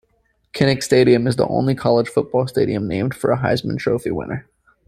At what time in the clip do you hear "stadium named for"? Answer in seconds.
2.47-3.29